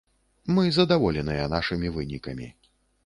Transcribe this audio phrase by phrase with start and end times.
[0.57, 2.47] Мы задаволеныя нашымі вынікамі.